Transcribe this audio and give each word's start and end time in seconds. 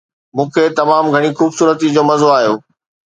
مون 0.35 0.47
کي 0.53 0.63
تمام 0.79 1.05
گهڻي 1.13 1.29
خوبصورتي 1.39 1.87
جو 1.95 2.01
مزو 2.09 2.29
آيو 2.37 2.53